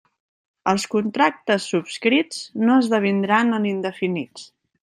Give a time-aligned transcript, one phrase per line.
[0.71, 4.53] Els contractes subscrits no esdevindran en indefinits.